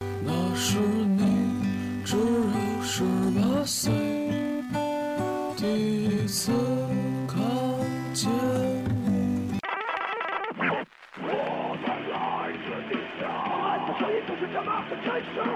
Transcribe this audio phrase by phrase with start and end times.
[0.00, 3.04] 那是你只有十
[3.36, 3.92] 八岁，
[5.56, 6.52] 第一次
[7.28, 7.38] 看
[8.12, 9.58] 见你。
[15.20, 15.53] 时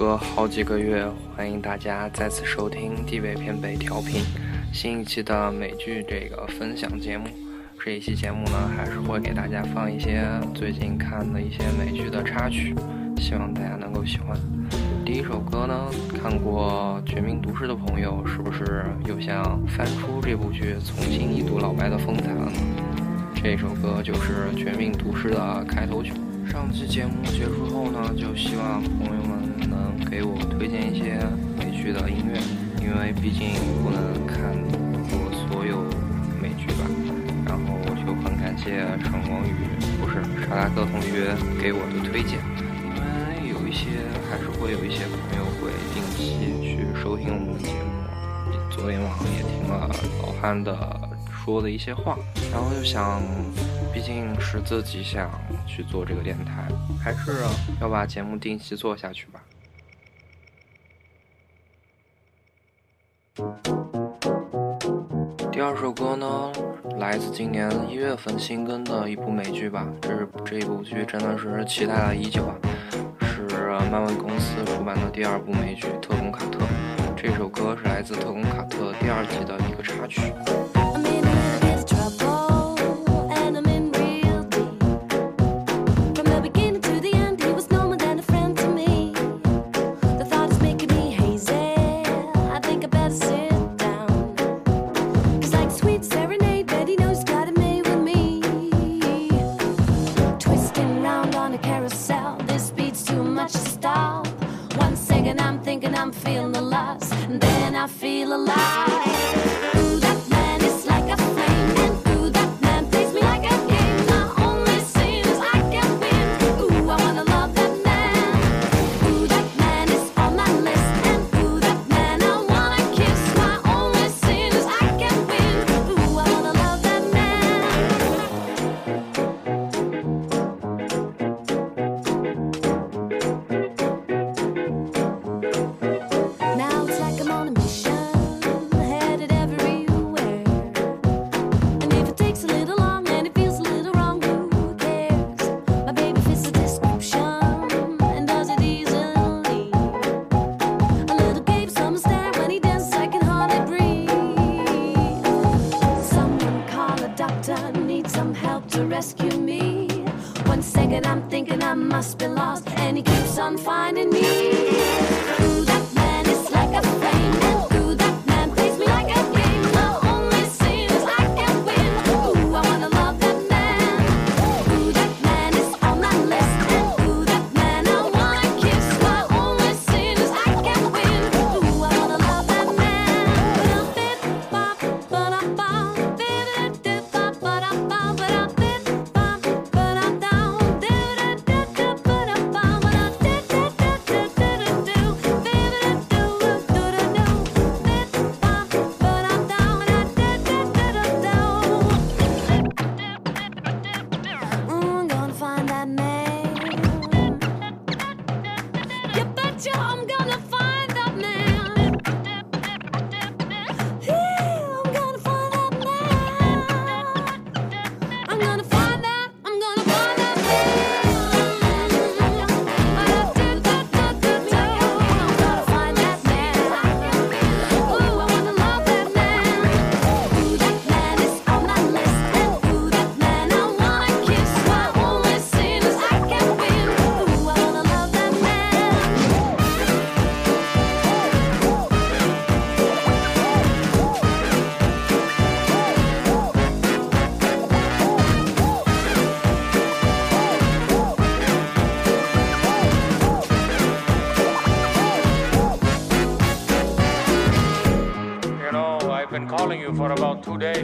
[0.00, 4.22] 隔好几个月，欢迎大家再次收听地位偏北调频
[4.72, 7.26] 新一期的美剧这个分享节目。
[7.78, 12.74] 这一期节目呢，还是会给大家放一些最近看的一些美剧的插曲，
[13.18, 14.34] 希望大家能够喜欢。
[15.04, 22.52] 第一首歌呢，看过《绝命毒师》的朋友，是不是又想翻出这部剧，重新一睹老白的风采了呢？
[23.34, 26.14] 这首歌就是《绝命毒师》的开头曲。
[26.50, 29.39] 上期节目结束后呢，就希望朋友们
[30.10, 31.20] 给我推荐一些
[31.56, 32.40] 美剧的音乐，
[32.82, 34.42] 因为毕竟不能看
[35.06, 35.84] 过所有
[36.42, 36.84] 美剧吧。
[37.46, 39.54] 然后我就很感谢陈光宇，
[40.02, 41.30] 不是沙大哥同学
[41.62, 42.42] 给我的推荐，
[42.82, 48.68] 因为有一些还是会有一些朋友会定期去收听我们的节目。
[48.68, 49.88] 昨天晚上也听了
[50.22, 50.74] 老汉的
[51.30, 52.18] 说的一些话，
[52.50, 53.22] 然后就想，
[53.94, 55.30] 毕竟是自己想
[55.68, 56.66] 去做这个电台，
[57.00, 57.44] 还是
[57.80, 59.40] 要把节目定期做下去吧。
[65.52, 66.52] 第二首歌呢，
[66.98, 72.54] 来自今年一月份新更的一部美剧吧，这是这一部剧真的是期待了已久啊，
[73.20, 73.42] 是
[73.90, 76.58] 漫威公司出版的第二部美剧《特工卡特》。
[77.16, 80.32] 这首歌是来自《特工卡特》第二季的一个插曲。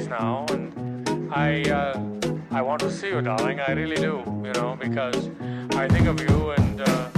[0.08, 2.00] Now, and I, uh,
[2.50, 3.60] I want to see you, darling.
[3.60, 5.30] I really do, you know, because
[5.74, 7.08] I think of you and uh,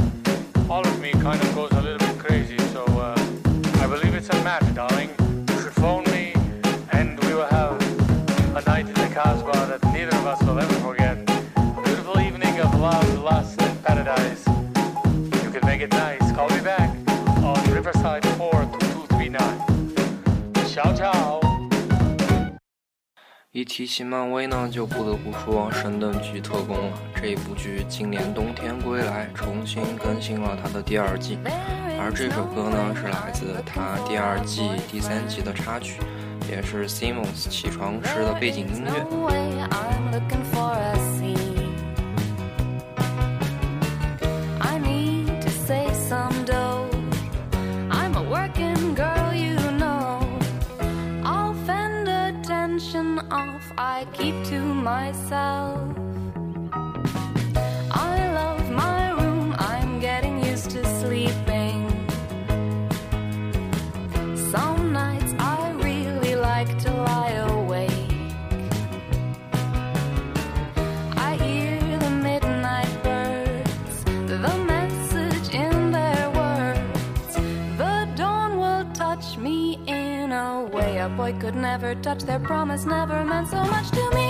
[0.71, 2.59] all of me kind of goes a little bit crazy.
[2.73, 3.15] So uh,
[3.83, 5.11] I believe it's a match, darling.
[5.49, 6.33] You should phone me
[6.93, 7.81] and we will have
[8.57, 11.19] a night in the Casbah that neither of us will ever forget.
[11.57, 13.58] A beautiful evening of love, lust,
[23.59, 26.93] 一提起漫威呢，就不得不说《神盾局特工》了。
[27.21, 31.37] 这一部剧今年冬天归来，重新更新了它的第二季，
[31.99, 36.01] 而这首歌呢是来自它第二季第三集的插曲，
[36.49, 38.93] 也是 Simmons 起床时的背景音乐。
[53.31, 55.98] Off, I keep to myself.
[82.09, 82.23] Touch.
[82.25, 84.28] Their promise never meant so much to me.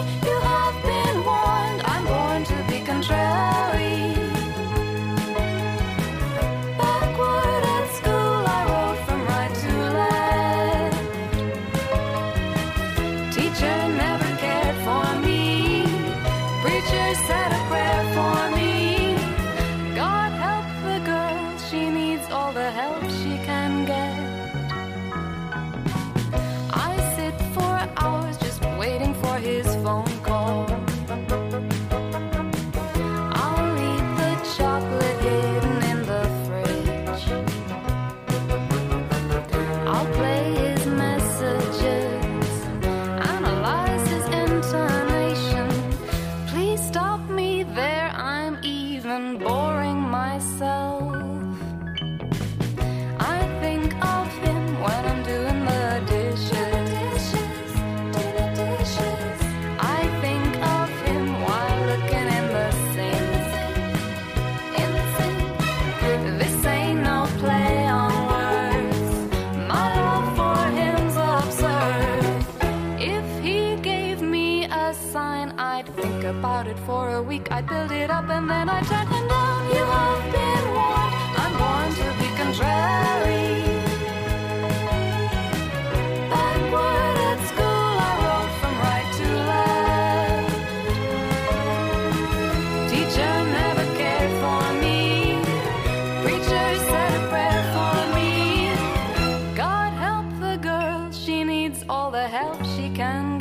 [101.89, 103.38] All the help she can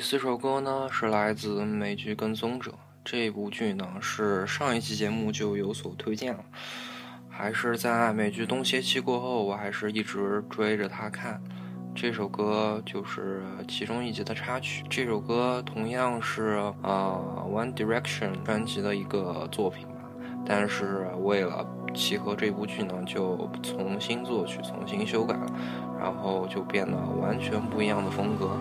[0.00, 2.70] 第四首歌呢是来自美剧《跟踪者》
[3.04, 6.42] 这部剧呢是上一期节目就有所推荐了，
[7.28, 11.38] 还是在美剧东邪期过后，我还是一直追着它看。
[11.94, 14.82] 这首歌就是其中一集的插曲。
[14.88, 19.96] 这首歌同样是呃 One Direction 专辑的一个作品吧，
[20.46, 25.52] 但是为了契合这部剧呢，就重新作曲、重新修改了，
[25.98, 28.58] 然后就变得完全不一样的风格。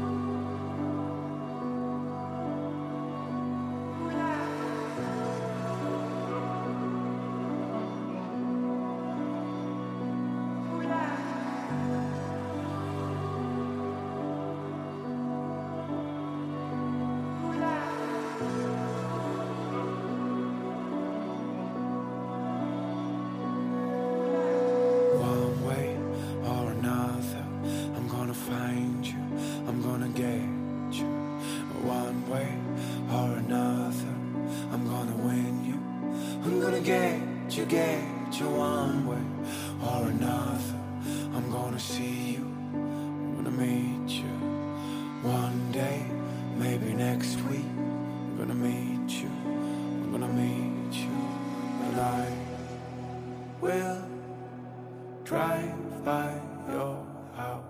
[56.71, 57.63] your house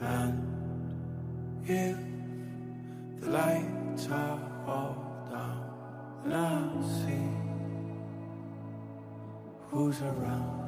[0.00, 0.42] and
[1.66, 1.96] if
[3.20, 4.96] the lights are all
[5.30, 5.70] down.
[6.24, 7.28] And I see
[9.70, 10.61] who's around.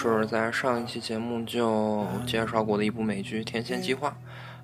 [0.00, 4.10] 是在上一期节目就介绍过的一部美剧《天蝎计划》，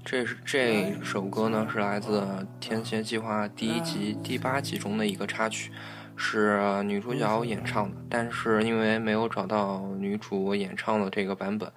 [0.04, 2.20] 这是这首歌呢是来自
[2.60, 5.72] 《天蝎计划》第一集第八集中的一个插曲，
[6.14, 11.68] 是女主角演唱的，但是因为没有找到女主演唱的这个版本，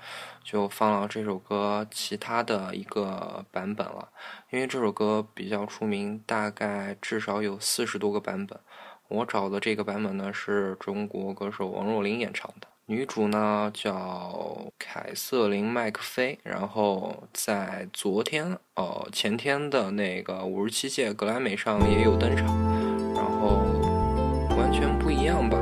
[0.43, 4.09] 就放了这首歌其他的一个版本了。
[4.51, 8.59] 因为这首歌比较出名，大概至少有四十多个版本。
[9.07, 22.45] 我找的这个版本呢是中国歌手王若琳演唱的，女主呢叫凯瑟琳麦克菲，然后在昨天呃前天的那个五十七届格莱美上也有登场，
[23.13, 23.59] 然后
[24.57, 25.57] 完全不一样吧，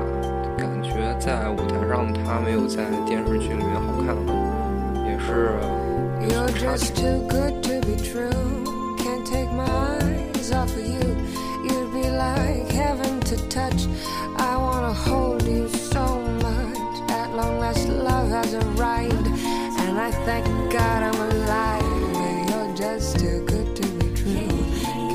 [0.55, 4.15] 感觉在舞台上她没有在电视剧里面好看，
[5.07, 5.57] 也是
[6.29, 6.93] 有差距。
[20.05, 22.49] I thank God I'm alive.
[22.49, 24.49] You're just too good to be true.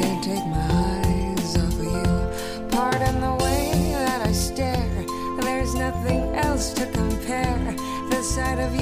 [0.00, 2.66] Can't take my eyes off of you.
[2.72, 5.06] Pardon the way that I stare.
[5.42, 7.76] There's nothing else to compare.
[8.10, 8.79] The sight of you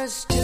[0.00, 0.39] just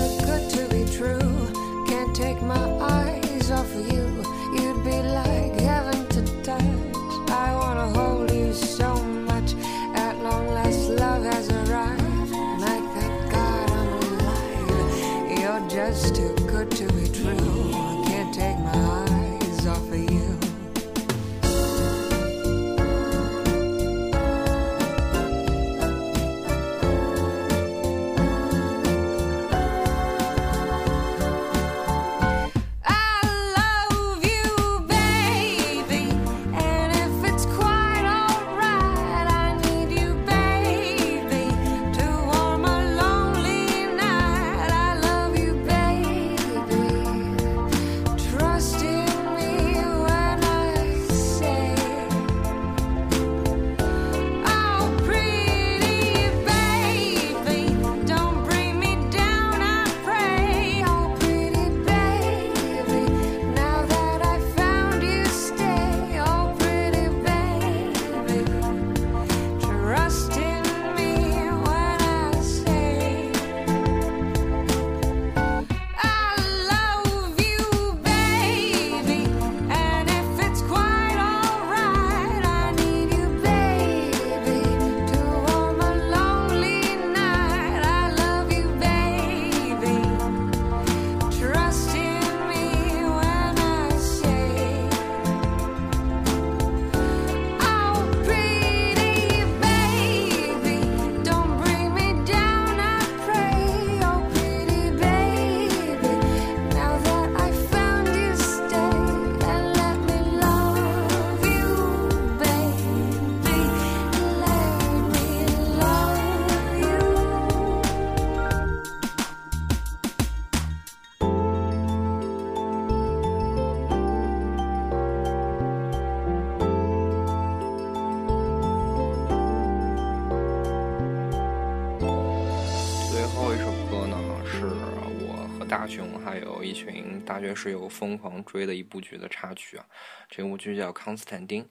[136.40, 139.86] 有一群大学室友疯狂追的一部剧的插曲啊。
[140.28, 141.64] 这部剧叫《康斯坦丁》，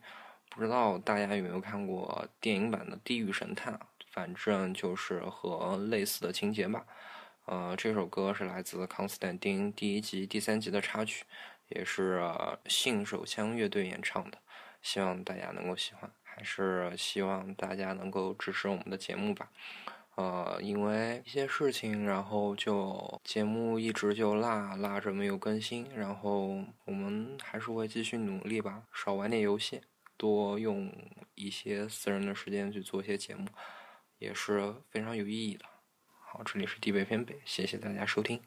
[0.49, 3.87] 不知道大家有没有看过电影版的《地狱神探》啊？
[4.11, 6.85] 反正就是和类似的情节吧。
[7.47, 11.25] 呃，这首歌是来自《康斯坦丁》第一集、第三集的插曲，
[11.67, 12.21] 也是
[12.65, 14.37] 信手枪乐队演唱的。
[14.81, 19.49] 希望大家能够喜欢，还是希望大家能够支持我们的节目吧。
[20.15, 29.81] 呃，因为一些事情，然后就节目一直就落落着没有更新，然后我们还是会继续努力吧，少玩点游戏，
[30.15, 30.89] 多用
[31.35, 33.45] 一些私人的时间去做一些节目，
[34.17, 35.65] 也是非常有意义的。
[36.21, 38.39] 好，这里是地北偏北，谢谢大家收听。